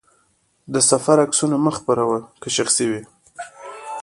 [0.73, 3.01] د سفر عکسونه مه خپره وه، که شخصي وي.